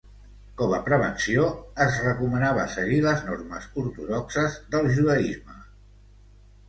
Com 0.59 0.71
a 0.75 0.79
prevenció 0.87 1.43
es 1.85 1.99
recomanava 2.07 2.65
seguir 2.77 2.99
les 3.09 3.21
normes 3.29 3.69
ortodoxes 3.85 4.57
del 4.77 4.91
judaisme. 4.97 5.59